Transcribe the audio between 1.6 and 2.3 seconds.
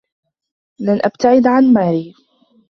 ماري.